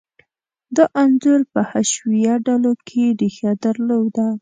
[0.75, 4.27] دا انځور په حشویه ډلو کې ریښه درلوده.